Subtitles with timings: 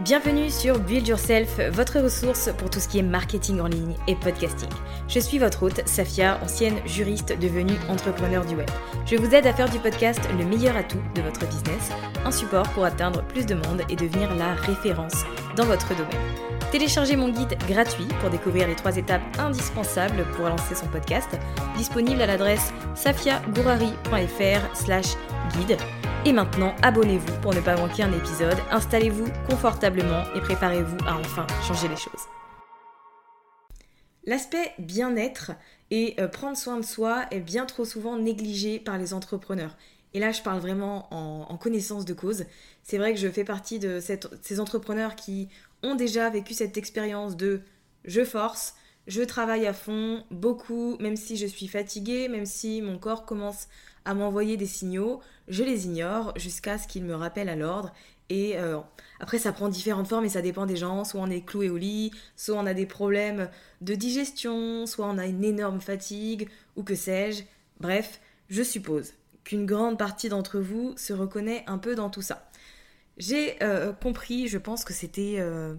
[0.00, 4.14] Bienvenue sur Build Yourself, votre ressource pour tout ce qui est marketing en ligne et
[4.14, 4.68] podcasting.
[5.08, 8.68] Je suis votre hôte, Safia, ancienne juriste devenue entrepreneur du web.
[9.06, 11.92] Je vous aide à faire du podcast le meilleur atout de votre business,
[12.26, 15.24] un support pour atteindre plus de monde et devenir la référence
[15.56, 16.36] dans votre domaine.
[16.70, 21.30] Téléchargez mon guide gratuit pour découvrir les trois étapes indispensables pour lancer son podcast,
[21.78, 25.16] disponible à l'adresse safiagourari.fr slash
[25.56, 25.78] guide.
[26.26, 31.46] Et maintenant, abonnez-vous pour ne pas manquer un épisode, installez-vous confortablement et préparez-vous à enfin
[31.62, 32.24] changer les choses.
[34.24, 35.52] L'aspect bien-être
[35.92, 39.76] et euh, prendre soin de soi est bien trop souvent négligé par les entrepreneurs.
[40.14, 42.46] Et là, je parle vraiment en, connaissance de cause.
[42.82, 44.00] C'est vrai que je fais partie de
[44.42, 45.48] ces entrepreneurs qui
[45.84, 47.60] ont déjà vécu cette expérience de
[48.04, 48.74] je force,
[49.06, 53.68] je travaille à fond, beaucoup, même si je suis fatiguée, même si mon corps commence
[54.04, 57.92] à m'envoyer des signaux, je les ignore jusqu'à ce qu'ils me rappellent à l'ordre.
[58.28, 58.80] Et euh,
[59.20, 61.04] après, ça prend différentes formes et ça dépend des gens.
[61.04, 63.48] Soit on est cloué au lit, soit on a des problèmes
[63.80, 67.44] de digestion, soit on a une énorme fatigue, ou que sais-je.
[67.78, 69.12] Bref, je suppose
[69.44, 72.50] qu'une grande partie d'entre vous se reconnaît un peu dans tout ça.
[73.16, 75.74] J'ai euh, compris, je pense que c'était euh,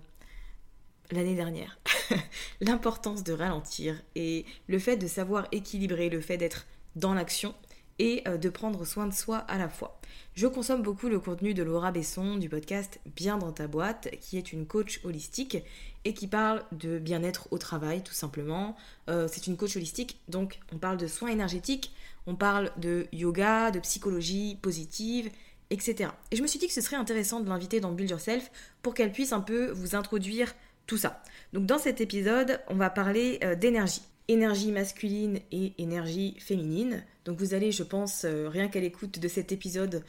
[1.11, 1.77] l'année dernière,
[2.61, 7.53] l'importance de ralentir et le fait de savoir équilibrer, le fait d'être dans l'action
[7.99, 9.99] et euh, de prendre soin de soi à la fois.
[10.35, 14.37] Je consomme beaucoup le contenu de Laura Besson du podcast Bien dans ta boîte, qui
[14.37, 15.57] est une coach holistique
[16.05, 18.75] et qui parle de bien-être au travail tout simplement.
[19.09, 21.91] Euh, c'est une coach holistique, donc on parle de soins énergétiques,
[22.27, 25.31] on parle de yoga, de psychologie positive,
[25.69, 26.11] etc.
[26.31, 28.93] Et je me suis dit que ce serait intéressant de l'inviter dans Build Yourself pour
[28.93, 30.53] qu'elle puisse un peu vous introduire
[30.85, 31.21] tout ça.
[31.53, 34.01] Donc dans cet épisode, on va parler euh, d'énergie.
[34.29, 37.03] Énergie masculine et énergie féminine.
[37.27, 40.01] Donc vous allez, je pense, euh, rien qu'à l'écoute de cet épisode,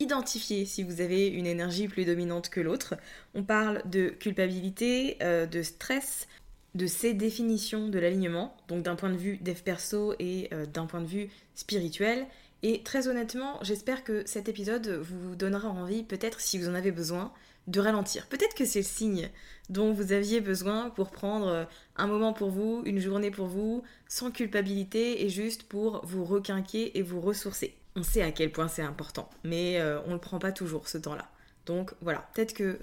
[0.00, 2.94] identifier si vous avez une énergie plus dominante que l'autre.
[3.34, 6.26] On parle de culpabilité, euh, de stress,
[6.74, 10.86] de ces définitions de l'alignement, donc d'un point de vue dev perso et euh, d'un
[10.86, 12.26] point de vue spirituel.
[12.62, 16.90] Et très honnêtement, j'espère que cet épisode vous donnera envie, peut-être si vous en avez
[16.90, 17.34] besoin,
[17.66, 18.26] de ralentir.
[18.26, 19.30] Peut-être que c'est le signe
[19.68, 24.30] dont vous aviez besoin pour prendre un moment pour vous, une journée pour vous, sans
[24.30, 27.76] culpabilité et juste pour vous requinquer et vous ressourcer.
[27.94, 30.88] On sait à quel point c'est important, mais euh, on ne le prend pas toujours
[30.88, 31.28] ce temps-là.
[31.66, 32.78] Donc voilà, peut-être que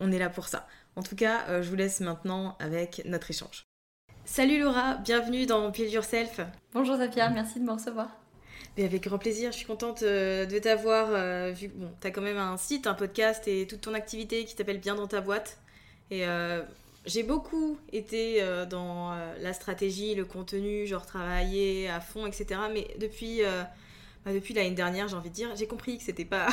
[0.00, 0.66] on est là pour ça.
[0.96, 3.64] En tout cas, euh, je vous laisse maintenant avec notre échange.
[4.24, 6.40] Salut Laura, bienvenue dans Build Yourself.
[6.72, 8.21] Bonjour Safia, merci de me recevoir.
[8.76, 12.06] Mais avec grand plaisir, je suis contente euh, de t'avoir euh, vu que bon, tu
[12.06, 15.06] as quand même un site, un podcast et toute ton activité qui s'appelle Bien dans
[15.06, 15.58] ta boîte.
[16.10, 16.24] Et
[17.06, 22.60] j'ai beaucoup été dans la stratégie, le contenu, genre travailler à fond, etc.
[22.70, 23.40] Mais depuis
[24.24, 26.48] bah, depuis l'année dernière, j'ai envie de dire, j'ai compris que c'était pas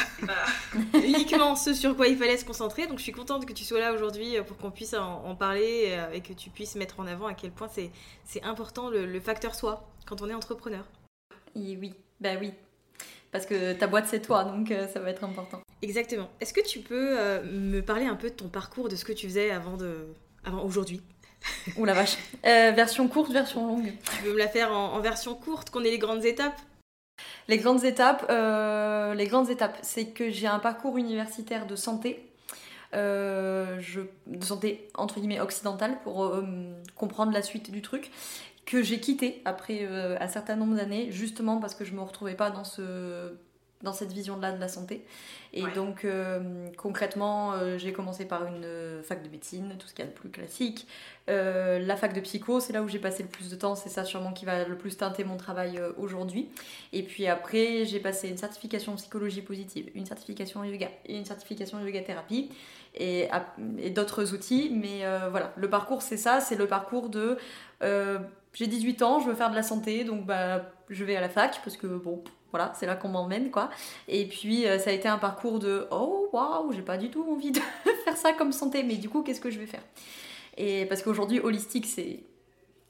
[0.96, 2.88] uniquement ce sur quoi il fallait se concentrer.
[2.88, 5.90] Donc je suis contente que tu sois là aujourd'hui euh, pour qu'on puisse en, parler
[5.90, 9.54] euh, et que tu puisses mettre en avant à quel point c'est important le, facteur
[9.54, 10.84] soi quand on est entrepreneur.
[11.56, 12.54] oui, bah oui.
[13.32, 15.62] Parce que ta boîte c'est toi, donc euh, ça va être important.
[15.82, 16.30] Exactement.
[16.42, 19.28] Est-ce que tu peux me parler un peu de ton parcours, de ce que tu
[19.28, 20.08] faisais avant, de...
[20.44, 21.02] avant aujourd'hui?
[21.78, 22.18] Ouh la vache.
[22.44, 23.94] version courte, version longue.
[24.18, 26.60] Tu veux me la faire en version courte, qu'on ait les grandes étapes?
[27.48, 32.32] Les grandes étapes, euh, les grandes étapes, c'est que j'ai un parcours universitaire de santé,
[32.94, 36.44] euh, je, de santé entre guillemets occidentale pour euh,
[36.96, 38.12] comprendre la suite du truc,
[38.70, 39.88] que j'ai quitté après
[40.22, 43.34] un certain nombre d'années, justement parce que je me retrouvais pas dans ce
[43.82, 45.06] dans cette vision-là de la santé.
[45.54, 49.94] Et donc, euh, concrètement, euh, j'ai commencé par une euh, fac de médecine, tout ce
[49.94, 50.86] qu'il y a de plus classique.
[51.28, 54.04] la fac de psycho, c'est là où j'ai passé le plus de temps, c'est ça
[54.04, 56.50] sûrement qui va le plus teinter mon travail aujourd'hui.
[56.92, 61.18] Et puis après, j'ai passé une certification en psychologie positive, une certification en yoga et
[61.18, 62.50] une certification en yoga thérapie
[62.96, 63.30] et,
[63.78, 64.72] et d'autres outils.
[64.74, 67.38] Mais voilà, le parcours, c'est ça, c'est le parcours de
[68.54, 71.30] j'ai 18 ans, je veux faire de la santé, donc bah, je vais à la
[71.30, 73.70] fac parce que bon, voilà, c'est là qu'on m'emmène quoi.
[74.08, 77.26] Et puis euh, ça a été un parcours de oh waouh, j'ai pas du tout
[77.30, 77.60] envie de
[78.06, 79.84] faire ça comme santé, mais du coup qu'est-ce que je vais faire?
[80.58, 82.24] Et parce qu'aujourd'hui holistique c'est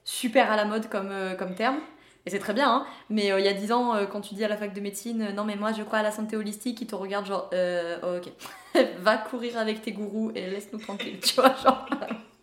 [0.06, 1.80] super à la mode comme, euh, comme terme.
[2.26, 4.44] Et c'est très bien, hein mais euh, il y a 10 ans, quand tu dis
[4.44, 6.88] à la fac de médecine, non mais moi je crois à la santé holistique, ils
[6.88, 11.56] te regardent genre, oh, ok, va courir avec tes gourous et laisse-nous tranquille, tu vois,
[11.64, 11.88] genre,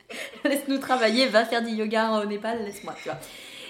[0.44, 3.18] laisse-nous travailler, va faire du yoga au Népal, laisse-moi, tu vois.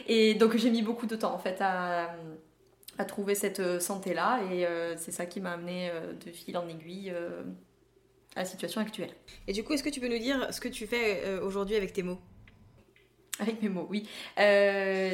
[0.08, 2.14] Et donc j'ai mis beaucoup de temps en fait à,
[2.98, 4.40] à trouver cette euh, santé-là.
[4.50, 7.12] Et euh, c'est ça qui m'a amené euh, de fil en aiguille
[8.34, 9.10] à la situation actuelle.
[9.46, 11.92] Et du coup, est-ce que tu peux nous dire ce que tu fais aujourd'hui avec
[11.92, 12.18] tes mots?
[13.38, 14.08] Avec mes mots, oui.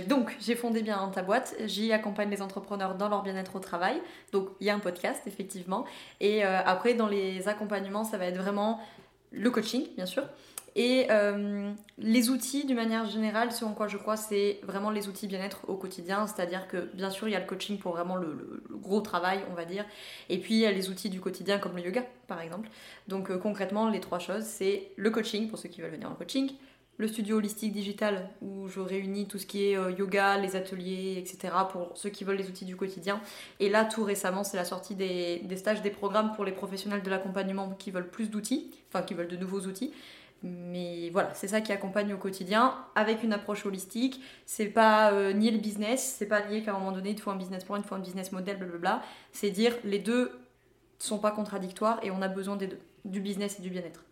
[0.06, 1.54] donc, j'ai fondé bien ta boîte.
[1.64, 4.00] J'y accompagne les entrepreneurs dans leur bien-être au travail.
[4.32, 5.84] Donc, il y a un podcast, effectivement.
[6.20, 8.80] Et après, dans les accompagnements, ça va être vraiment
[9.30, 10.25] le coaching, bien sûr.
[10.74, 15.26] Et euh, les outils, d'une manière générale, en quoi je crois, c'est vraiment les outils
[15.26, 16.26] bien-être au quotidien.
[16.26, 19.54] C'est-à-dire que, bien sûr, il y a le coaching pour vraiment le, gros travail, on
[19.54, 19.84] va dire.
[20.30, 22.70] Et puis, il y a les outils du quotidien, comme le yoga, par exemple.
[23.06, 26.14] Donc, euh, concrètement, les trois choses, c'est le coaching, pour ceux qui veulent venir en
[26.14, 26.50] coaching,
[26.98, 31.16] le studio holistique digital, où je réunis tout ce qui est euh, yoga, les ateliers,
[31.18, 33.20] etc., pour ceux qui veulent les outils du quotidien.
[33.60, 37.10] Et là, tout récemment, c'est la sortie des stages, des programmes pour les professionnels de
[37.10, 39.92] l'accompagnement qui veulent plus d'outils, enfin, qui veulent de nouveaux outils.
[40.42, 44.20] Mais voilà, c'est ça qui accompagne au quotidien avec une approche holistique.
[44.44, 47.30] C'est pas euh, nier le business, c'est pas lié qu'à un moment donné il faut
[47.30, 49.02] un business plan, il faut un business model, blablabla.
[49.30, 50.32] C'est dire les deux
[50.98, 54.04] sont pas contradictoires et on a besoin des deux, du business et du bien-être.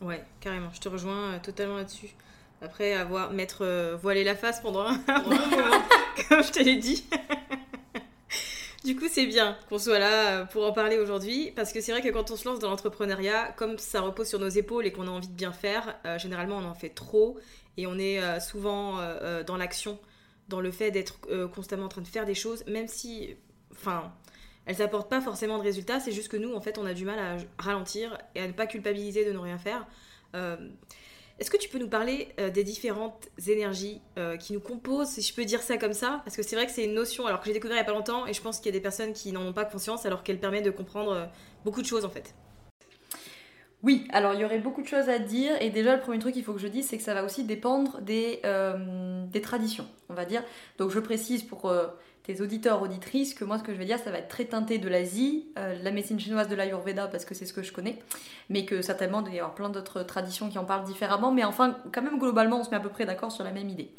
[0.00, 2.10] Ouais, carrément, je te rejoins euh, totalement là-dessus.
[2.62, 5.82] Après avoir mettre euh, voilé la face pendant un moment,
[6.28, 7.04] comme je te l'ai dit.
[8.84, 11.90] Du coup, c'est bien qu'on soit là euh, pour en parler aujourd'hui, parce que c'est
[11.90, 14.92] vrai que quand on se lance dans l'entrepreneuriat, comme ça repose sur nos épaules et
[14.92, 17.38] qu'on a envie de bien faire, euh, généralement on en fait trop
[17.78, 18.98] et on est euh, souvent
[19.46, 19.98] dans l'action,
[20.50, 21.18] dans le fait d'être
[21.54, 23.34] constamment en train de faire des choses, même si,
[23.72, 24.12] enfin,
[24.66, 27.06] elles n'apportent pas forcément de résultats, c'est juste que nous, en fait, on a du
[27.06, 29.86] mal à ralentir et à ne pas culpabiliser de ne rien faire.
[31.40, 35.20] Est-ce que tu peux nous parler euh, des différentes énergies euh, qui nous composent, si
[35.20, 36.20] je peux dire ça comme ça?
[36.24, 37.84] Parce que c'est vrai que c'est une notion alors que j'ai découvert il n'y a
[37.84, 40.06] pas longtemps et je pense qu'il y a des personnes qui n'en ont pas conscience
[40.06, 41.26] alors qu'elle permet de comprendre euh,
[41.64, 42.34] beaucoup de choses en fait.
[43.84, 46.34] Oui, alors il y aurait beaucoup de choses à dire et déjà le premier truc
[46.34, 48.40] qu'il faut que je dise c'est que ça va aussi dépendre des,
[49.30, 50.42] des traditions, on va dire.
[50.78, 51.70] Donc je précise pour
[52.24, 54.78] tes auditeurs, auditrices, que moi, ce que je vais dire, ça va être très teinté
[54.78, 57.98] de l'Asie, euh, la médecine chinoise de l'Ayurveda, parce que c'est ce que je connais,
[58.48, 61.44] mais que certainement, il doit y avoir plein d'autres traditions qui en parlent différemment, mais
[61.44, 63.90] enfin, quand même, globalement, on se met à peu près d'accord sur la même idée.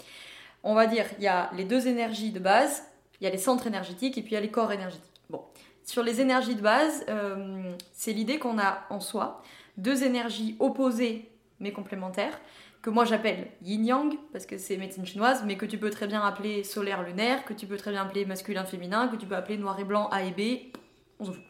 [0.63, 2.83] On va dire, il y a les deux énergies de base,
[3.21, 5.21] il y a les centres énergétiques, et puis il y a les corps énergétiques.
[5.29, 5.43] Bon,
[5.83, 9.43] sur les énergies de base, euh, c'est l'idée qu'on a en soi
[9.77, 11.29] deux énergies opposées,
[11.59, 12.39] mais complémentaires,
[12.81, 16.21] que moi j'appelle yin-yang, parce que c'est médecine chinoise, mais que tu peux très bien
[16.21, 19.83] appeler solaire-lunaire, que tu peux très bien appeler masculin-féminin, que tu peux appeler noir et
[19.83, 20.71] blanc A et B,
[21.19, 21.43] on s'en fout.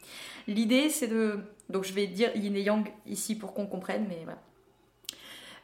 [0.46, 1.40] L'idée c'est de...
[1.68, 4.40] Donc je vais dire yin et yang ici pour qu'on comprenne, mais voilà.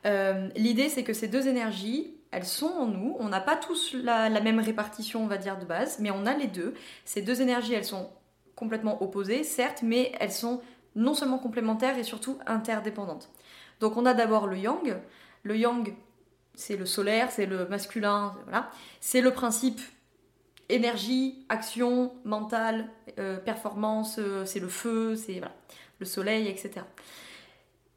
[0.05, 3.95] Euh, l'idée c'est que ces deux énergies, elles sont en nous, on n'a pas tous
[3.95, 6.75] la, la même répartition on va dire de base, mais on a les deux.
[7.05, 8.11] Ces deux énergies elles sont
[8.57, 10.61] complètement opposées, certes, mais elles sont
[10.97, 13.31] non seulement complémentaires et surtout interdépendantes.
[13.81, 14.97] Donc on a d'abord le yang,
[15.43, 15.95] le yang,
[16.55, 18.71] c'est le solaire, c'est le masculin, voilà.
[19.01, 19.81] C'est le principe
[20.69, 25.41] énergie, action, mental, euh, performance, euh, c'est le feu, c'est
[25.99, 26.85] le soleil, etc.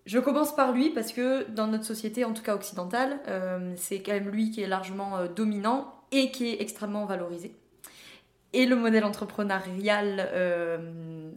[0.06, 4.02] Je commence par lui parce que dans notre société, en tout cas occidentale, euh, c'est
[4.02, 7.56] quand même lui qui est largement dominant et qui est extrêmement valorisé.
[8.54, 10.78] Et le modèle entrepreneurial euh,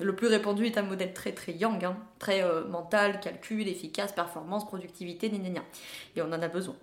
[0.00, 1.96] le plus répandu est un modèle très très yang, hein.
[2.18, 5.62] très euh, mental, calcul, efficace, performance, productivité, gna, gna,
[6.16, 6.76] Et on en a besoin.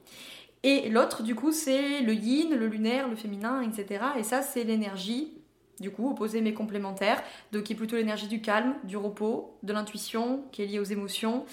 [0.63, 4.03] Et l'autre, du coup, c'est le yin, le lunaire, le féminin, etc.
[4.17, 5.31] Et ça, c'est l'énergie,
[5.79, 9.73] du coup, opposée mais complémentaire, donc qui est plutôt l'énergie du calme, du repos, de
[9.73, 11.45] l'intuition, qui est liée aux émotions,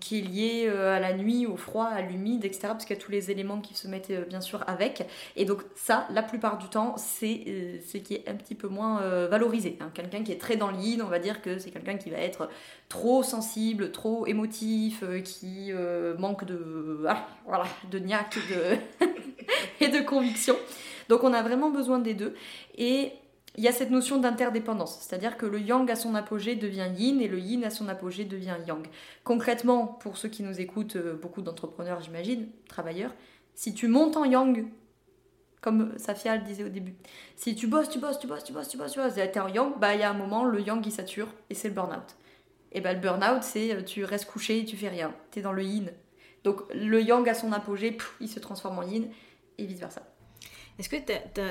[0.00, 2.68] qui est lié euh, à la nuit, au froid, à l'humide, etc.
[2.68, 5.06] Parce qu'il y a tous les éléments qui se mettent euh, bien sûr avec.
[5.36, 9.00] Et donc ça, la plupart du temps, c'est ce qui est un petit peu moins
[9.28, 9.76] valorisé.
[9.80, 9.90] Hein.
[9.94, 12.48] Quelqu'un qui est très dans l'yin, on va dire que c'est quelqu'un qui va être
[12.88, 15.72] trop sensible, trop émotif, qui
[16.18, 19.06] manque de, ah, voilà, de niaque de
[19.80, 20.56] et de conviction.
[21.08, 22.34] Donc on a vraiment besoin des deux.
[22.76, 23.12] Et
[23.58, 27.20] il y a cette notion d'interdépendance, c'est-à-dire que le yang à son apogée devient yin
[27.20, 28.86] et le yin à son apogée devient yang.
[29.24, 33.12] Concrètement, pour ceux qui nous écoutent, euh, beaucoup d'entrepreneurs j'imagine, travailleurs,
[33.56, 34.64] si tu montes en yang,
[35.60, 36.94] comme Safia le disait au début,
[37.34, 39.48] si tu bosses, tu bosses, tu bosses, tu bosses, tu bosses, tu bosses, t'es en
[39.48, 42.14] yang, bah il y a un moment, le yang il sature et c'est le burn-out.
[42.70, 45.64] Et bah le burn-out, c'est euh, tu restes couché, tu fais rien, t'es dans le
[45.64, 45.90] yin.
[46.44, 49.08] Donc le yang à son apogée, il se transforme en yin
[49.58, 50.02] et vice-versa.
[50.78, 50.96] Est-ce que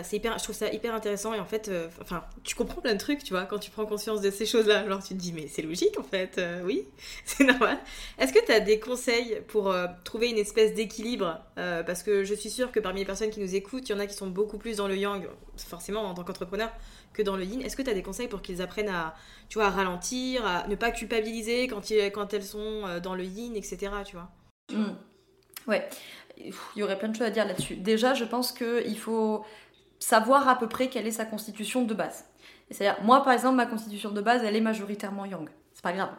[0.03, 2.93] c'est hyper, je trouve ça hyper intéressant et en fait, euh, enfin, tu comprends plein
[2.93, 4.87] de trucs, tu vois, quand tu prends conscience de ces choses-là.
[4.87, 6.85] Genre, tu te dis, mais c'est logique en fait, euh, oui,
[7.25, 7.77] c'est normal.
[8.19, 12.33] Est-ce que tu as des conseils pour euh, trouver une espèce d'équilibre Parce que je
[12.33, 14.27] suis sûre que parmi les personnes qui nous écoutent, il y en a qui sont
[14.27, 16.71] beaucoup plus dans le yang, forcément en tant qu'entrepreneur,
[17.13, 17.61] que dans le yin.
[17.61, 19.13] Est-ce que tu as des conseils pour qu'ils apprennent à,
[19.49, 23.25] tu vois, à ralentir, à ne pas culpabiliser quand, ils, quand elles sont dans le
[23.25, 23.91] yin, etc.
[24.05, 24.29] Tu vois?
[24.71, 24.93] Mmh.
[25.67, 25.87] Ouais
[26.37, 27.75] il y aurait plein de choses à dire là-dessus.
[27.75, 29.43] Déjà, je pense qu'il faut
[29.99, 32.25] savoir à peu près quelle est sa constitution de base.
[32.69, 35.49] C'est-à-dire, moi par exemple, ma constitution de base, elle est majoritairement yang.
[35.73, 36.11] C'est pas grave,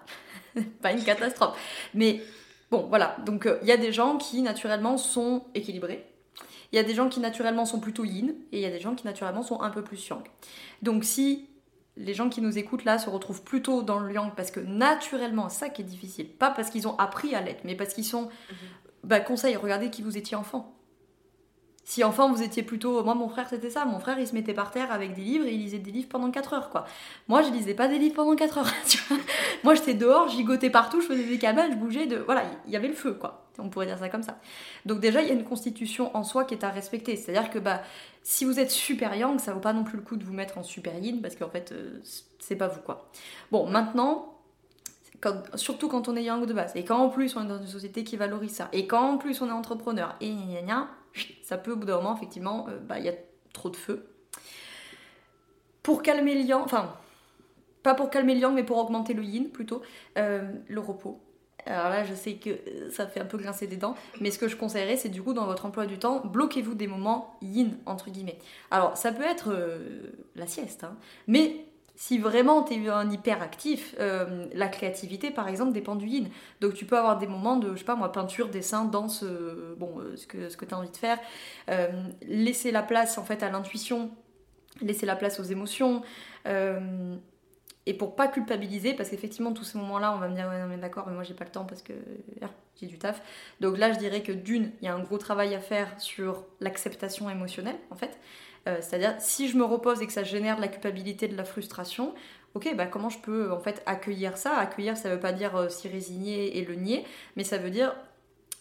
[0.82, 1.58] pas une catastrophe.
[1.94, 2.22] Mais
[2.70, 3.16] bon, voilà.
[3.24, 6.06] Donc euh, il y a des gens qui naturellement sont équilibrés.
[6.72, 8.80] Il y a des gens qui naturellement sont plutôt yin et il y a des
[8.80, 10.22] gens qui naturellement sont un peu plus yang.
[10.82, 11.48] Donc si
[11.96, 15.48] les gens qui nous écoutent là se retrouvent plutôt dans le yang parce que naturellement,
[15.48, 18.24] ça qui est difficile, pas parce qu'ils ont appris à l'être, mais parce qu'ils sont
[18.50, 18.56] mhm
[19.08, 20.74] bah conseil, regardez qui vous étiez enfant.
[21.82, 23.02] Si enfant vous étiez plutôt.
[23.02, 25.46] Moi mon frère c'était ça, mon frère il se mettait par terre avec des livres
[25.46, 26.84] et il lisait des livres pendant 4 heures quoi.
[27.28, 28.70] Moi je lisais pas des livres pendant 4 heures.
[28.86, 29.16] Tu vois
[29.64, 32.18] Moi j'étais dehors, gigotais partout, je faisais des cabales, je bougeais de.
[32.18, 33.48] Voilà, il y avait le feu quoi.
[33.58, 34.38] On pourrait dire ça comme ça.
[34.84, 37.16] Donc déjà il y a une constitution en soi qui est à respecter.
[37.16, 37.80] C'est-à-dire que bah
[38.22, 40.58] si vous êtes super yang, ça vaut pas non plus le coup de vous mettre
[40.58, 42.02] en super yin parce qu'en fait euh,
[42.38, 43.08] c'est pas vous quoi.
[43.50, 44.37] Bon maintenant
[45.54, 47.66] surtout quand on est young de base, et quand en plus on est dans une
[47.66, 50.88] société qui valorise ça, et quand en plus on est entrepreneur, et gna gna
[51.42, 53.14] ça peut au bout d'un moment, effectivement, euh, bah, il y a
[53.52, 54.06] trop de feu.
[55.82, 56.94] Pour calmer le yang, enfin,
[57.82, 59.82] pas pour calmer le yang, mais pour augmenter le yin plutôt,
[60.18, 61.20] euh, le repos.
[61.66, 62.50] Alors là, je sais que
[62.90, 65.34] ça fait un peu grincer des dents, mais ce que je conseillerais, c'est du coup,
[65.34, 68.38] dans votre emploi du temps, bloquez-vous des moments yin, entre guillemets.
[68.70, 70.96] Alors, ça peut être euh, la sieste, hein,
[71.26, 71.67] mais
[71.98, 76.28] si vraiment tu es un hyperactif, euh, la créativité par exemple dépend du yin.
[76.60, 79.74] Donc tu peux avoir des moments de, je sais pas moi, peinture, dessin, danse, euh,
[79.78, 81.18] bon, euh, ce que, ce que tu as envie de faire.
[82.22, 84.12] laisser la place en fait à l'intuition,
[84.80, 86.02] laisser la place aux émotions.
[86.46, 90.68] et pour pas culpabiliser, parce qu'effectivement, tous ces moments-là, on va me dire, ouais, non,
[90.68, 91.94] mais d'accord, mais moi j'ai pas le temps parce que
[92.42, 92.50] ah,
[92.80, 93.20] j'ai du taf.
[93.60, 96.44] Donc là, je dirais que d'une, il y a un gros travail à faire sur
[96.60, 98.20] l'acceptation émotionnelle, en fait.
[98.68, 101.44] Euh, c'est-à-dire, si je me repose et que ça génère de la culpabilité, de la
[101.44, 102.14] frustration,
[102.54, 104.56] ok, bah comment je peux en fait accueillir ça?
[104.56, 107.04] Accueillir, ça veut pas dire euh, s'y résigner et le nier,
[107.36, 107.94] mais ça veut dire,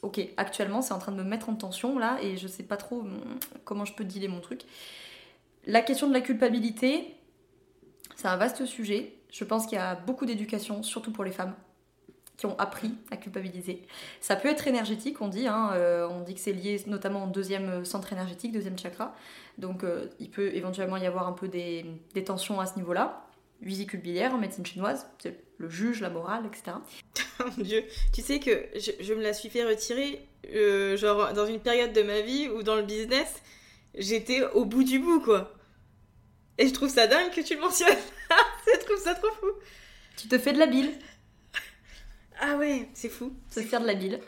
[0.01, 2.77] ok, actuellement c'est en train de me mettre en tension là et je sais pas
[2.77, 3.19] trop hum,
[3.65, 4.61] comment je peux dealer mon truc.
[5.65, 7.15] La question de la culpabilité,
[8.15, 9.13] c'est un vaste sujet.
[9.31, 11.53] Je pense qu'il y a beaucoup d'éducation, surtout pour les femmes
[12.37, 13.81] qui ont appris à culpabiliser.
[14.21, 15.47] Ça peut être énergétique, on dit.
[15.47, 19.15] Hein, euh, on dit que c'est lié notamment au deuxième centre énergétique, deuxième chakra.
[19.57, 21.85] Donc euh, il peut éventuellement y avoir un peu des,
[22.25, 23.23] tensions à ce niveau-là.
[23.61, 26.77] Vésicule biliaire en médecine chinoise, c'est le juge, la morale, etc.
[27.57, 31.59] Mon Dieu, tu sais que je, me la suis fait retirer, euh, genre dans une
[31.59, 33.41] période de ma vie où dans le business,
[33.95, 35.55] j'étais au bout du bout, quoi.
[36.59, 37.97] Et je trouve ça dingue que tu le mentionnes.
[38.67, 39.47] je trouve ça trop fou.
[40.17, 40.91] Tu te fais de la bile.
[42.39, 43.31] Ah ouais, c'est fou.
[43.49, 44.19] Se faire de la bile.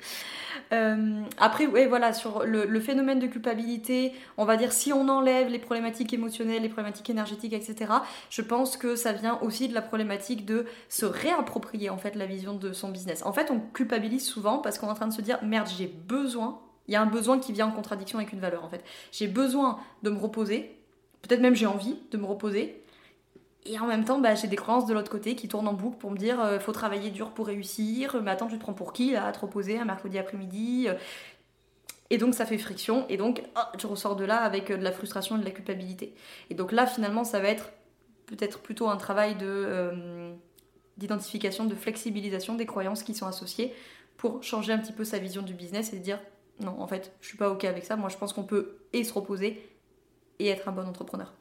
[0.72, 5.48] Euh, après, ouais, voilà, sur le, phénomène de culpabilité, on va dire si on enlève
[5.48, 7.92] les problématiques émotionnelles, les problématiques énergétiques, etc.,
[8.30, 12.26] je pense que ça vient aussi de la problématique de se réapproprier en fait la
[12.26, 13.24] vision de son business.
[13.26, 15.88] En fait, on culpabilise souvent parce qu'on est en train de se dire merde, j'ai
[15.88, 18.84] besoin, il y a un besoin qui vient en contradiction avec une valeur en fait.
[19.12, 20.78] J'ai besoin de me reposer,
[21.22, 22.82] peut-être même j'ai envie de me reposer,
[23.66, 25.98] et en même temps, bah, j'ai des croyances de l'autre côté qui tournent en boucle
[25.98, 28.94] pour me dire euh, faut travailler dur pour réussir, mais attends, tu te prends pour
[28.94, 30.94] qui là, à te reposer un mercredi après-midi euh.
[32.12, 34.84] Et donc ça fait friction, et donc oh, tu ressors de là avec euh, de
[34.84, 36.16] la frustration et de la culpabilité.
[36.50, 37.72] Et donc là, finalement, ça va être
[38.26, 40.34] peut-être plutôt un travail de,
[40.98, 43.74] d'identification, de flexibilisation des croyances qui sont associées
[44.18, 46.20] pour changer un petit peu sa vision du business et dire
[46.60, 49.04] non, en fait, je suis pas OK avec ça, moi je pense qu'on peut et
[49.04, 49.64] se reposer
[50.40, 51.32] et être un bon entrepreneur.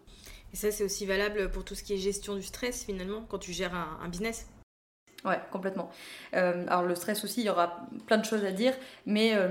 [0.53, 3.39] Et ça, c'est aussi valable pour tout ce qui est gestion du stress, finalement, quand
[3.39, 4.47] tu gères un, business.
[5.25, 5.91] Ouais, complètement.
[6.35, 8.73] Euh, alors le stress aussi, il y aura plein de choses à dire,
[9.05, 9.49] mais euh,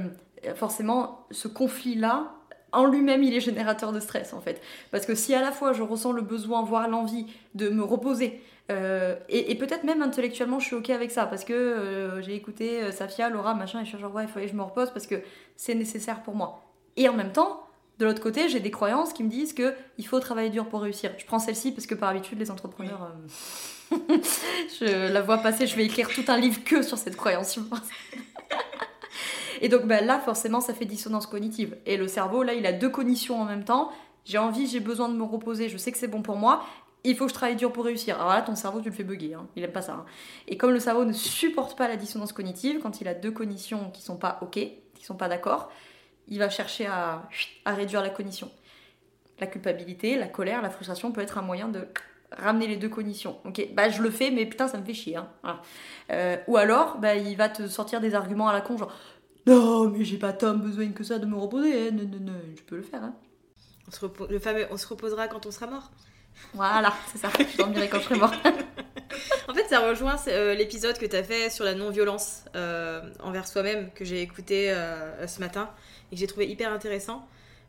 [0.55, 2.33] forcément, ce conflit-là,
[2.71, 4.61] en lui-même, il est générateur de stress en fait.
[4.91, 8.41] Parce que si à la fois je ressens le besoin, voire l'envie de me reposer,
[8.69, 13.29] euh, et, peut-être même intellectuellement, je suis ok avec ça parce que j'ai écouté Safia,
[13.29, 15.21] Laura, machin, et je suis genre il que je me repose parce que
[15.55, 16.63] c'est nécessaire pour moi.
[16.97, 17.66] Et en même temps,
[17.99, 20.81] de l'autre côté, j'ai des croyances qui me disent que il faut travailler dur pour
[20.81, 21.11] réussir.
[21.17, 23.11] Je prends celle-ci parce que par habitude, les entrepreneurs,
[23.91, 25.65] je la vois passer.
[25.65, 27.81] Je vais écrire tout un livre que sur cette croyance, je pense.
[29.61, 31.75] Et donc bah, là, forcément, ça fait dissonance cognitive.
[31.87, 33.91] Et le cerveau, là, il a deux cognitions en même temps.
[34.25, 36.63] J'ai envie, j'ai besoin de me reposer, je sais que c'est bon pour moi.
[37.03, 38.19] Il faut que je travaille dur pour réussir.
[38.19, 39.33] Alors là, ton cerveau, tu le fais bugger.
[39.33, 39.47] Hein.
[39.55, 39.93] Il aime pas ça.
[39.93, 40.05] Hein.
[40.47, 43.89] Et comme le cerveau ne supporte pas la dissonance cognitive, quand il a deux cognitions
[43.91, 44.59] qui sont pas OK,
[44.93, 45.71] qui sont pas d'accord,
[46.27, 47.27] il va chercher à,
[47.65, 48.51] à réduire la cognition.
[49.39, 51.87] La culpabilité, la colère, la frustration peut être un moyen de
[52.31, 53.37] ramener les deux cognitions.
[53.45, 55.15] Ok, bah je le fais, mais putain, ça me fait chier.
[55.15, 55.59] Hein.
[56.11, 58.91] Euh, ou alors, bah, il va te sortir des arguments à la con, genre
[59.45, 61.87] non, mais j'ai pas tant besoin que ça de me reposer.
[61.87, 61.91] Hein.
[61.93, 63.01] Non, non, non, je peux le faire.
[63.01, 63.15] Hein.
[63.87, 65.89] On se le fameux, on se reposera quand on sera mort.
[66.53, 67.29] Voilà, c'est ça.
[67.39, 68.33] Je dormirai quand je serai mort.
[69.47, 73.47] en fait, ça rejoint euh, l'épisode que tu as fait sur la non-violence euh, envers
[73.47, 74.75] soi-même que j'ai écouté
[75.25, 75.69] ce matin
[76.11, 77.27] et que j'ai trouvé hyper intéressant.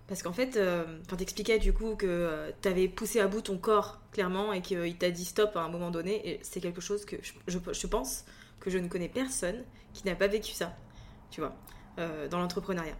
[0.09, 0.85] Parce qu'en fait, euh,
[1.18, 5.11] t'expliquais du coup que euh, t'avais poussé à bout ton corps, clairement, et qu'il t'a
[5.11, 6.26] dit stop à un moment donné.
[6.26, 8.25] Et c'est quelque chose que je, je, pense
[8.59, 10.75] que je ne connais personne qui n'a pas vécu ça,
[11.30, 11.54] tu vois,
[11.99, 12.97] euh, dans l'entrepreneuriat.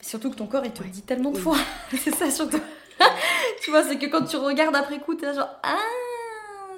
[0.00, 1.58] Surtout que ton corps, il te le dit tellement de fois.
[1.90, 2.60] c'est ça, surtout.
[3.62, 5.76] tu vois, c'est que quand tu regardes après coup, t'es genre Ah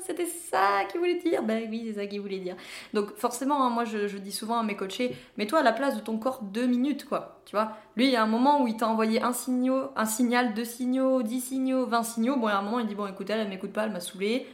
[0.04, 1.42] c'était ça qu'il voulait dire.
[1.42, 2.56] Ben oui, c'est ça qu'il voulait dire.
[2.94, 6.00] Donc forcément, hein, moi je, dis souvent à mes coachés, mets-toi à la place de
[6.00, 7.40] ton corps deux minutes, quoi.
[7.44, 10.04] Tu vois, lui, il y a un moment où il t'a envoyé un, signal, un
[10.04, 12.36] signal, deux signaux, dix signaux, vingt signaux.
[12.36, 13.92] Bon, il y a un moment, il dit, bon, écoute, elle, elle m'écoute pas, elle
[13.92, 14.46] m'a saoulé.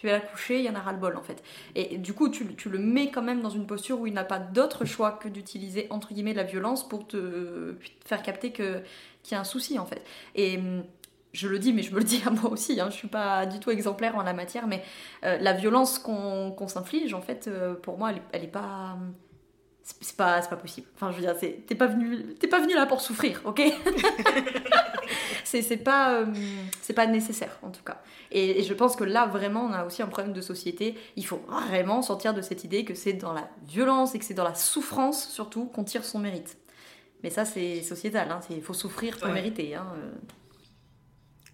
[0.00, 1.42] Je vais la coucher, il y en a ras-le-bol en fait.
[1.74, 4.24] Et du coup, tu, tu, le mets quand même dans une posture où il n'a
[4.24, 8.84] pas d'autre choix que d'utiliser entre guillemets la violence pour te faire capter qu'il
[9.32, 10.04] y a un souci en fait.
[10.36, 10.84] Et hum,
[11.32, 13.46] je le dis, mais je me le dis à moi aussi, hein, je suis pas
[13.46, 14.82] du tout exemplaire en la matière, mais
[15.24, 18.96] euh, la violence qu'on s'inflige, en fait, euh, pour moi, elle, est pas.
[19.82, 20.86] C'est pas, pas possible.
[20.94, 23.62] Enfin, je veux dire, t'es pas, venu, pas venu là pour souffrir, ok?
[25.44, 26.26] C'est pas, euh,
[26.82, 28.02] c'est pas nécessaire, en tout cas.
[28.30, 30.94] Et, et, je pense que là, vraiment, on a aussi un problème de société.
[31.16, 34.34] Il faut vraiment sortir de cette idée que c'est dans la violence et que c'est
[34.34, 36.58] dans la souffrance, surtout, qu'on tire son mérite.
[37.22, 38.30] Mais ça, c'est sociétal.
[38.30, 39.74] Hein, il faut souffrir pour mériter.
[39.74, 39.86] Hein,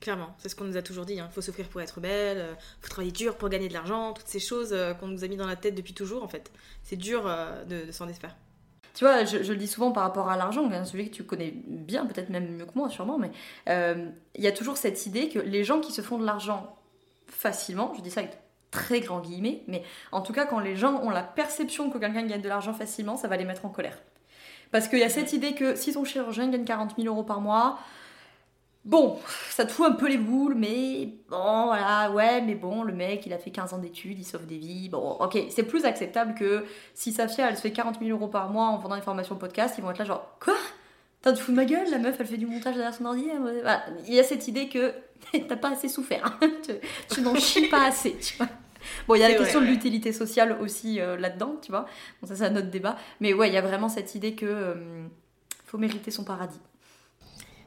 [0.05, 1.15] Clairement, c'est ce qu'on nous a toujours dit.
[1.15, 1.31] Il hein.
[1.33, 4.29] faut souffrir pour être belle, il euh, faut travailler dur pour gagner de l'argent, toutes
[4.29, 6.53] ces choses euh, qu'on nous a mis dans la tête depuis toujours en fait.
[6.83, 8.37] C'est dur euh, de, s'en défaire.
[8.93, 11.55] Tu vois, je, le dis souvent par rapport à l'argent, un sujet que tu connais
[11.55, 13.31] bien, peut-être même mieux que moi sûrement, mais
[13.67, 16.77] il y a toujours cette idée que les gens qui se font de l'argent
[17.27, 18.37] facilement, je dis ça avec
[18.71, 22.27] très grands guillemets, mais en tout cas quand les gens ont la perception que quelqu'un
[22.27, 23.97] gagne de l'argent facilement, ça va les mettre en colère.
[24.71, 27.41] Parce qu'il y a cette idée que si ton chirurgien gagne 40 000 euros par
[27.41, 27.79] mois,
[28.85, 29.19] Bon,
[29.51, 33.25] ça te fout un peu les boules, mais bon, voilà, ouais, mais bon, le mec,
[33.25, 34.91] il a fait 15 ans d'études, il sauve des vies.
[34.91, 38.51] Bon, ok, c'est plus acceptable que si Safia, elle se fait 40 000 euros par
[38.51, 40.55] mois en vendant des formations podcast, ils vont être là genre, quoi?
[41.23, 43.25] T'as te fous de ma gueule, la meuf, elle fait du montage derrière son ordi.
[43.41, 43.87] Voilà.
[44.07, 44.93] Il y a cette idée que
[45.49, 46.39] t'as pas assez souffert,
[47.09, 48.49] tu, n'en chies pas assez, tu vois.
[49.09, 51.87] Bon, il y a la question de l'utilité sociale aussi euh, là-dedans, tu vois.
[52.21, 52.99] Bon, ça, c'est un autre débat.
[53.21, 54.75] Mais ouais, il y a vraiment cette idée que euh,
[55.65, 56.61] faut mériter son paradis.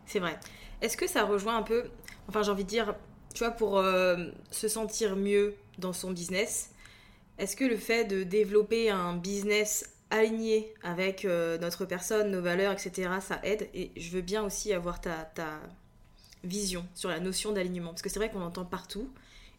[0.06, 0.38] C'est vrai.
[0.82, 1.86] Est-ce que ça rejoint un peu,
[2.28, 2.96] enfin j'ai envie de dire,
[3.34, 6.72] tu vois, pour euh, se sentir mieux dans son business,
[7.38, 12.72] est-ce que le fait de développer un business aligné avec euh, notre personne, nos valeurs,
[12.72, 13.70] etc., ça aide?
[13.74, 15.30] Et je veux bien aussi avoir ta,
[16.44, 19.12] vision sur la notion d'alignement, parce que c'est vrai qu'on entend partout,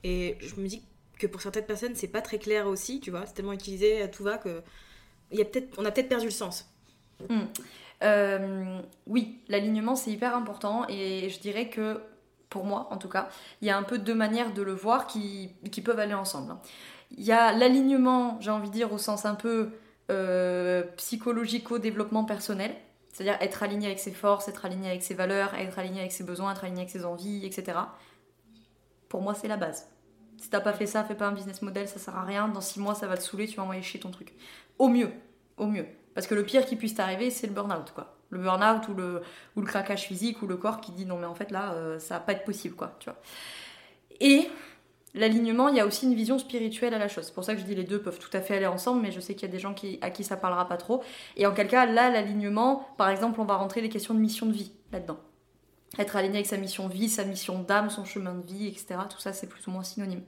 [0.04, 0.82] et je me dis
[1.18, 4.08] que pour certaines personnes, c'est pas très clair aussi, tu vois, c'est tellement utilisé à
[4.08, 4.62] tout va que
[5.32, 6.70] y a peut-être, on a peut-être perdu le sens.
[7.28, 7.46] Hmm.
[8.04, 12.00] Euh, oui, l'alignement c'est hyper important et je dirais que
[12.48, 13.28] pour moi en tout cas,
[13.60, 15.52] il y a un peu deux manières de le voir qui,
[15.84, 16.54] peuvent aller ensemble.
[17.10, 19.70] Il y a l'alignement, j'ai envie de dire, au sens un peu
[20.10, 22.74] euh, psychologico-développement personnel,
[23.12, 26.24] c'est-à-dire être aligné avec ses forces, être aligné avec ses valeurs, être aligné avec ses
[26.24, 27.78] besoins, être aligné avec ses envies, etc.
[29.08, 29.88] Pour moi, c'est la base.
[30.36, 32.46] Si t'as pas fait ça, fais pas un business model, ça sert à rien.
[32.48, 34.34] Dans six mois, ça va te saouler, tu vas envoyer chier ton truc.
[34.78, 35.10] Au mieux,
[35.56, 35.86] au mieux.
[36.14, 38.16] Parce que le pire qui puisse t'arriver, c'est le burn-out, quoi.
[38.30, 39.22] Le burn-out ou le,
[39.56, 41.98] ou le craquage physique ou le corps qui dit non, mais en fait là, euh,
[41.98, 43.18] ça va pas être possible, quoi, tu vois.
[44.20, 44.48] Et
[45.14, 47.26] l'alignement, il y a aussi une vision spirituelle à la chose.
[47.26, 49.12] C'est pour ça que je dis les deux peuvent tout à fait aller ensemble, mais
[49.12, 51.02] je sais qu'il y a des gens qui, à qui ça parlera pas trop.
[51.36, 54.46] Et en quel cas, là, l'alignement, par exemple, on va rentrer les questions de mission
[54.46, 55.18] de vie là-dedans.
[55.98, 58.96] Être aligné avec sa mission de vie, sa mission d'âme, son chemin de vie, etc.
[59.08, 60.22] Tout ça, c'est plus ou moins synonyme.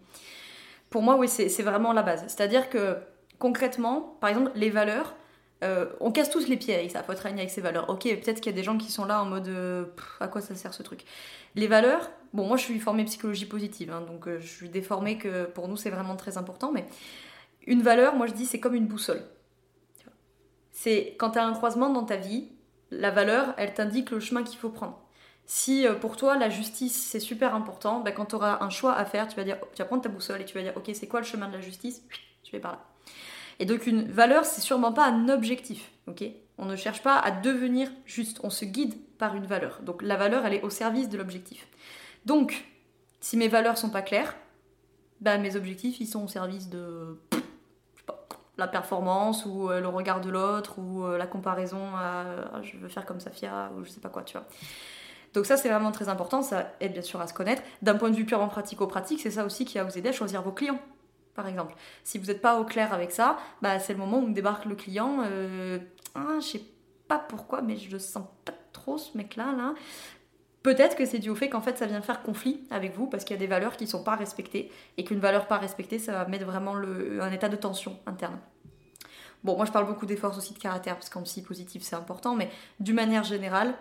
[0.88, 2.24] pour moi, oui, c'est vraiment la base.
[2.28, 2.96] C'est-à-dire que
[3.38, 5.14] concrètement, par exemple, les valeurs,
[5.62, 7.88] euh, on casse tous les pieds avec ça, faut être aligné avec ses valeurs.
[7.90, 9.84] Ok, peut-être qu'il y a des gens qui sont là en mode euh,
[10.20, 11.04] à quoi ça sert ce truc?
[11.54, 15.18] Les valeurs, bon, moi je suis formée psychologie positive, hein, donc euh, je suis déformée
[15.18, 16.86] que pour nous c'est vraiment très important, mais
[17.66, 19.22] une valeur, moi je dis, c'est comme une boussole.
[20.72, 22.48] C'est quand tu as un croisement dans ta vie,
[22.90, 24.98] la valeur, elle t'indique le chemin qu'il faut prendre.
[25.44, 29.04] Si pour toi la justice c'est super important, bah, quand tu auras un choix à
[29.04, 31.08] faire, tu vas dire, tu vas prendre ta boussole et tu vas dire, ok, c'est
[31.08, 32.02] quoi le chemin de la justice?
[32.44, 32.86] Je vais par là.
[33.60, 36.24] Et donc une valeur, c'est sûrement pas un objectif, ok?
[36.58, 39.80] On ne cherche pas à devenir juste, on se guide par une valeur.
[39.82, 41.68] Donc la valeur, elle est au service de l'objectif.
[42.24, 42.64] Donc,
[43.20, 44.34] si mes valeurs sont pas claires,
[45.20, 47.18] bah, mes objectifs, ils sont au service de
[48.56, 52.76] la performance ou euh, le regard de l'autre ou euh, la comparaison à ah, je
[52.76, 54.46] veux faire comme Safia ou je sais pas quoi, tu vois.
[55.32, 57.62] Donc ça c'est vraiment très important, ça aide bien sûr à se connaître.
[57.80, 60.42] D'un point de vue purement pratico-pratique, c'est ça aussi qui va vous aider à choisir
[60.42, 60.80] vos clients
[61.34, 61.74] par exemple.
[62.04, 64.74] Si vous n'êtes pas au clair avec ça, bah, c'est le moment où débarque le
[64.74, 65.22] client.
[65.24, 65.78] Euh,
[66.14, 66.62] ah, je sais
[67.08, 69.54] pas pourquoi, mais je le sens pas trop ce mec-là.
[69.56, 69.74] Là.
[70.62, 73.24] Peut-être que c'est dû au fait qu'en fait ça vient faire conflit avec vous parce
[73.24, 76.12] qu'il y a des valeurs qui sont pas respectées et qu'une valeur pas respectée ça
[76.12, 78.38] va mettre vraiment le, un état de tension interne.
[79.42, 82.36] Bon, moi je parle beaucoup d'efforts aussi de caractère parce qu'en psy positif c'est important,
[82.36, 83.74] mais d'une manière générale,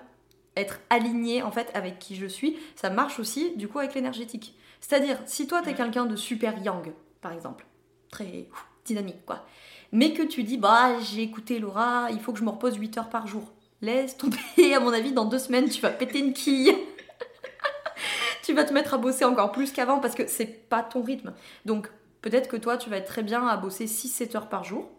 [0.55, 4.55] être aligné en fait avec qui je suis, ça marche aussi du coup avec l'énergétique.
[4.79, 7.65] C'est-à-dire, si toi t'es quelqu'un de super yang, par exemple.
[8.11, 8.47] Très
[8.85, 9.45] dynamique, quoi.
[9.91, 12.97] Mais que tu dis, bah, j'ai écouté Laura, il faut que je me repose 8
[12.97, 13.53] heures par jour.
[13.81, 14.37] Laisse tomber,
[14.75, 16.75] à mon avis, dans deux semaines, tu vas péter une quille.
[18.43, 21.33] tu vas te mettre à bosser encore plus qu'avant parce que c'est pas ton rythme.
[21.65, 21.89] Donc,
[22.21, 24.89] peut-être que toi, tu vas être très bien à bosser 6-7 heures par jour.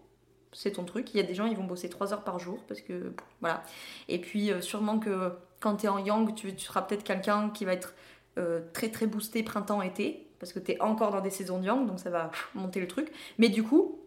[0.53, 1.15] C'est ton truc.
[1.15, 3.63] Il y a des gens, ils vont bosser 3 heures par jour parce que, voilà.
[4.09, 7.65] Et puis, euh, sûrement que quand tu es en yang, tu, seras peut-être quelqu'un qui
[7.65, 7.95] va être
[8.39, 12.01] euh, très très boosté printemps-été parce que tu es encore dans des saisons yang, donc
[12.01, 13.13] ça va monter le truc.
[13.39, 14.01] Mais du coup,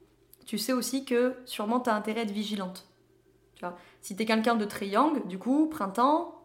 [0.46, 2.88] tu sais aussi que sûrement tu as intérêt à être vigilante.
[3.56, 6.44] Tu vois si tu es quelqu'un de très yang, du coup, printemps,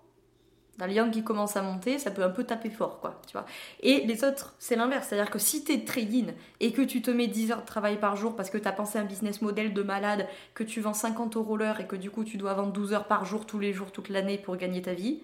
[0.78, 3.32] dans le yang qui commence à monter, ça peut un peu taper fort, quoi, tu
[3.32, 3.44] vois.
[3.80, 5.08] Et les autres, c'est l'inverse.
[5.08, 7.66] C'est-à-dire que si tu es très yin et que tu te mets 10 heures de
[7.66, 10.80] travail par jour parce que tu as pensé un business model de malade, que tu
[10.80, 13.44] vends 50 euros l'heure et que du coup tu dois vendre 12 heures par jour
[13.44, 15.20] tous les jours, toute l'année pour gagner ta vie,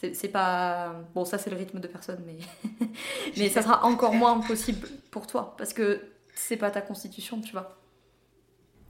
[0.00, 0.94] c'est pas.
[1.14, 2.38] Bon, ça, c'est le rythme de personne, mais.
[3.36, 6.00] mais ça sera encore moins possible pour toi, parce que
[6.34, 7.78] c'est pas ta constitution, tu vois.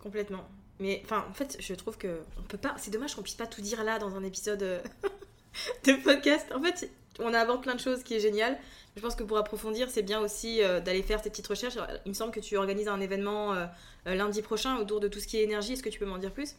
[0.00, 0.44] Complètement.
[0.80, 2.74] Mais enfin, en fait, je trouve que on peut pas.
[2.78, 4.82] C'est dommage qu'on puisse pas tout dire là dans un épisode euh,
[5.84, 6.52] de podcast.
[6.54, 8.58] En fait, on aborde plein de choses qui est génial.
[8.96, 11.78] Je pense que pour approfondir, c'est bien aussi euh, d'aller faire tes petites recherches.
[12.04, 13.66] Il me semble que tu organises un événement euh,
[14.06, 15.74] lundi prochain autour de tout ce qui est énergie.
[15.74, 16.56] Est-ce que tu peux m'en dire plus?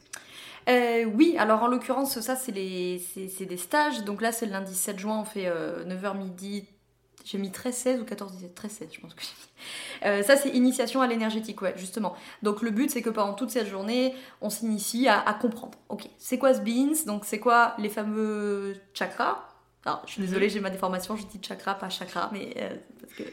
[0.67, 4.03] Euh, oui, alors en l'occurrence, ça, c'est des stages.
[4.03, 6.65] Donc là, c'est le lundi 7 juin, on fait 9h euh, midi.
[7.25, 9.49] J'ai mis 13-16 ou 14-17 13-16, je pense que j'ai mis.
[10.05, 12.15] Euh, ça, c'est initiation à l'énergétique, ouais, justement.
[12.43, 15.77] Donc le but, c'est que pendant toute cette journée, on s'initie à, comprendre.
[15.89, 17.05] Ok, c'est quoi ce beans?
[17.05, 19.48] Donc c'est quoi les fameux chakras?
[19.85, 22.53] Alors, je suis désolée, j'ai ma déformation, je dis chakra, pas chakra, mais
[22.99, 23.23] parce que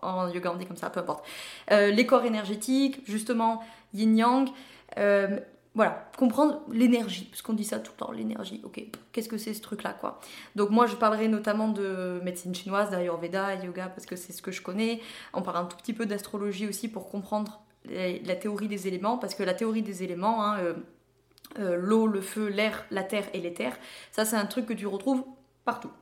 [0.00, 1.26] en yoga on dit comme ça, peu importe.
[1.70, 3.62] les corps énergétiques, justement,
[3.94, 4.50] yin-yang,
[5.78, 8.82] voilà, comprendre l'énergie, parce qu'on dit ça tout le temps, l'énergie, ok,
[9.12, 10.18] qu'est-ce que c'est ce truc-là, quoi.
[10.56, 14.50] Donc moi, je parlerai notamment de médecine chinoise, d'ayurveda, yoga, parce que c'est ce que
[14.50, 15.00] je connais.
[15.34, 19.36] On parle un tout petit peu d'astrologie aussi pour comprendre la théorie des éléments, parce
[19.36, 20.74] que la théorie des éléments, hein, euh,
[21.60, 23.72] euh, l'eau, le feu, l'air, la terre et l'éther,
[24.10, 25.24] ça c'est un truc que tu retrouves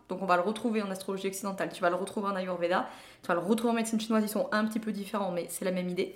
[0.09, 2.89] Donc on va le retrouver en astrologie occidentale, tu vas le retrouver en ayurveda,
[3.23, 5.65] tu vas le retrouver en médecine chinoise, ils sont un petit peu différents, mais c'est
[5.65, 6.15] la même idée.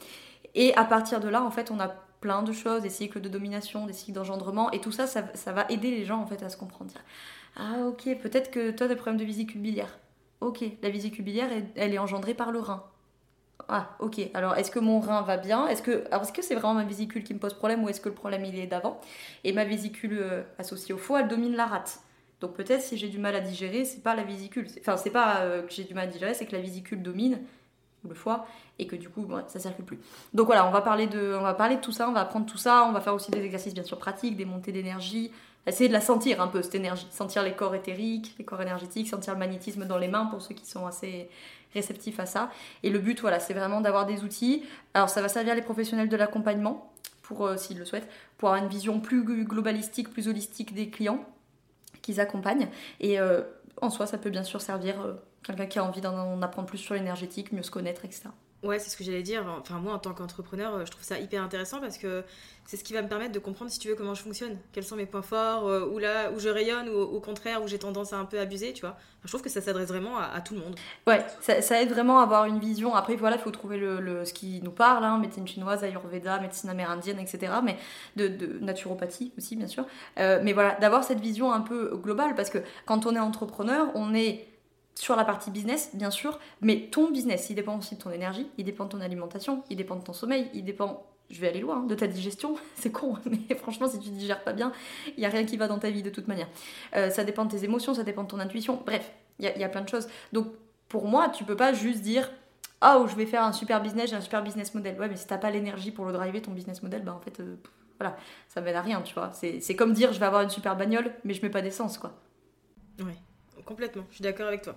[0.54, 1.88] Et à partir de là, en fait, on a
[2.20, 5.66] plein de choses, des cycles de domination, des cycles d'engendrement, et tout ça, ça, va
[5.70, 6.92] aider les gens en fait à se comprendre.
[7.56, 9.98] ah ok, peut-être que toi tu as des problèmes de vésicule biliaire.
[10.40, 12.84] Ok, la vésicule biliaire, elle, est engendrée par le rein.
[13.68, 15.68] Ah ok, alors est-ce que mon rein va bien?
[15.68, 18.08] Est-ce que est-ce que c'est vraiment ma vésicule qui me pose problème ou est-ce que
[18.08, 19.00] le problème il est d'avant?
[19.44, 22.00] Et ma vésicule euh, associée au foie, elle domine la rate.
[22.40, 24.66] Donc peut-être si j'ai du mal à digérer, c'est pas la vésicule.
[24.80, 27.38] Enfin, c'est pas euh, que j'ai du mal à digérer, c'est que la vésicule domine
[28.08, 28.46] le foie
[28.78, 29.98] et que du coup ça circule plus.
[30.32, 32.58] Donc voilà, on va parler de on va parler tout ça, on va apprendre tout
[32.58, 35.30] ça, on va faire aussi des exercices bien sûr pratiques, des montées d'énergie,
[35.66, 39.08] essayer de la sentir un peu cette énergie, sentir les corps éthériques, les corps énergétiques,
[39.08, 41.28] sentir le magnétisme dans les mains pour ceux qui sont assez
[41.74, 42.50] réceptifs à ça.
[42.82, 44.64] Et le but voilà, c'est vraiment d'avoir des outils.
[44.94, 46.90] Alors ça va servir les professionnels de l'accompagnement
[47.22, 51.24] pour euh, s'ils le souhaitent, pour avoir une vision plus globalistique, plus holistique des clients
[52.02, 52.68] qu'ils accompagnent
[53.00, 53.42] et euh,
[53.80, 56.78] en soi ça peut bien sûr servir euh, quelqu'un qui a envie d'en apprendre plus
[56.78, 58.28] sur l'énergétique, mieux se connaître, etc.
[58.62, 59.44] Ouais, c'est ce que j'allais dire.
[59.58, 62.24] Enfin, moi, en tant qu'entrepreneur, euh, je trouve ça hyper intéressant parce que
[62.66, 64.58] c'est ce qui va me permettre de comprendre, si tu veux, comment je fonctionne.
[64.72, 67.68] Quels sont mes points forts, euh, où, là, où je rayonne, ou au contraire, où
[67.68, 68.96] j'ai tendance à un peu abuser, tu vois.
[69.24, 70.76] je trouve que ça s'adresse vraiment à, tout le monde.
[71.06, 72.94] Ouais, ça, aide vraiment à avoir une vision.
[72.94, 76.68] Après, voilà, il faut trouver le, ce qui nous parle, hein, médecine chinoise, ayurveda, médecine
[76.68, 77.54] amérindienne, etc.
[77.64, 77.76] Mais
[78.16, 79.86] de, naturopathie aussi, bien sûr.
[80.18, 83.88] Euh, mais voilà, d'avoir cette vision un peu globale parce que quand on est entrepreneur,
[83.94, 84.49] on est
[85.00, 88.46] sur la partie business, bien sûr, mais ton business, il dépend aussi de ton énergie,
[88.58, 91.60] il dépend de ton alimentation, il dépend de ton sommeil, il dépend, je vais aller
[91.60, 92.56] loin, hein, de ta digestion.
[92.74, 94.72] C'est con, mais franchement, si tu digères pas bien,
[95.16, 96.48] il n'y a rien qui va dans ta vie de toute manière.
[96.96, 98.82] Euh, ça dépend de tes émotions, ça dépend de ton intuition.
[98.84, 100.06] Bref, il y, a plein de choses.
[100.34, 100.48] Donc,
[100.90, 102.30] pour moi, tu peux pas juste dire
[102.84, 105.00] oh, je vais faire un super business, j'ai un super business model.
[105.00, 107.40] Ouais, mais si t'as pas l'énergie pour le driver, ton business model, bah en fait,
[107.40, 107.56] euh,
[107.98, 109.30] voilà, ça mène à rien, tu vois.
[109.32, 112.12] C'est comme dire je vais avoir une super bagnole, mais je mets pas d'essence, quoi.
[112.98, 113.16] Ouais
[113.64, 114.76] complètement, je suis d'accord avec toi.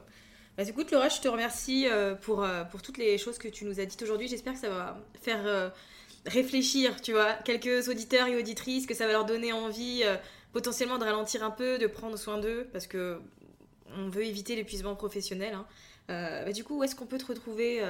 [0.56, 3.66] Bah, écoute Laura, je te remercie euh, pour, euh, pour toutes les choses que tu
[3.66, 4.28] nous as dites aujourd'hui.
[4.28, 5.70] J'espère que ça va faire euh,
[6.28, 10.04] réfléchir, tu vois, quelques auditeurs et auditrices, que ça va leur donner envie
[10.52, 13.20] potentiellement de ralentir un peu, de prendre soin d'eux, parce que
[13.98, 15.56] on veut éviter l'épuisement professionnel.
[15.56, 15.66] Hein.
[16.46, 17.82] Bah, du coup, où est-ce qu'on peut te retrouver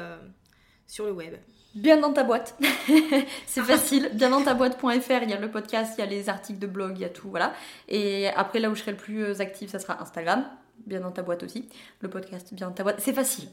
[0.87, 1.35] sur le web?
[1.75, 2.57] Bien dans ta boîte.
[3.45, 4.09] c'est facile.
[4.13, 6.67] Bien dans ta boîte.fr, il y a le podcast, il y a les articles de
[6.67, 7.53] blog, il y a tout, voilà.
[7.89, 10.45] Et après, là où je serai le plus active, ça sera Instagram
[10.85, 11.69] bien dans ta boîte aussi.
[12.01, 12.99] Le podcast, bien dans ta boîte.
[12.99, 13.49] C'est facile.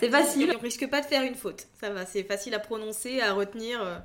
[0.00, 0.52] C'est facile.
[0.56, 1.66] On risque pas de faire une faute.
[1.80, 3.82] Ça va, c'est facile à prononcer, à retenir.
[3.82, 3.98] Euh,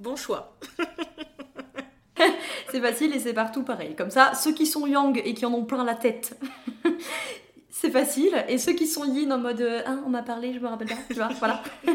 [0.00, 0.56] bon choix.
[2.70, 3.94] c'est facile et c'est partout pareil.
[3.96, 6.38] Comme ça, ceux qui sont yang et qui en ont plein la tête,
[7.70, 8.44] c'est facile.
[8.48, 10.88] Et ceux qui sont yin en mode euh, ah, on m'a parlé, je me rappelle
[10.88, 11.62] pas, tu vois, voilà.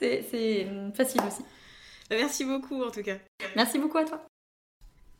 [0.00, 1.42] c'est hum, facile aussi.
[2.10, 3.16] Merci beaucoup en tout cas.
[3.54, 4.22] Merci beaucoup à toi.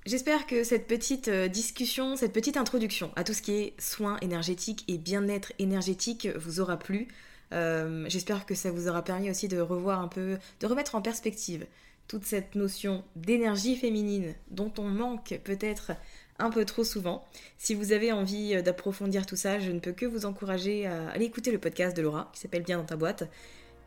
[0.08, 4.16] J'espère que cette petite euh, discussion, cette petite introduction à tout ce qui est soins
[4.22, 7.08] énergétiques et bien-être énergétique vous aura plu.
[7.52, 11.02] Euh, j'espère que ça vous aura permis aussi de revoir un peu, de remettre en
[11.02, 11.66] perspective
[12.06, 15.92] toute cette notion d'énergie féminine dont on manque peut-être
[16.38, 17.26] un peu trop souvent.
[17.58, 21.10] Si vous avez envie euh, d'approfondir tout ça, je ne peux que vous encourager à
[21.10, 23.24] aller écouter le podcast de Laura qui s'appelle Bien dans ta boîte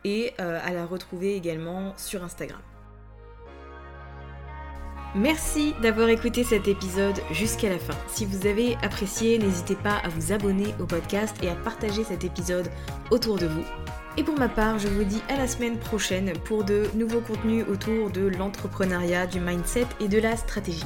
[0.03, 2.61] et à la retrouver également sur Instagram.
[5.13, 7.95] Merci d'avoir écouté cet épisode jusqu'à la fin.
[8.07, 12.23] Si vous avez apprécié, n'hésitez pas à vous abonner au podcast et à partager cet
[12.23, 12.69] épisode
[13.09, 13.65] autour de vous.
[14.15, 17.65] Et pour ma part, je vous dis à la semaine prochaine pour de nouveaux contenus
[17.69, 20.85] autour de l'entrepreneuriat, du mindset et de la stratégie.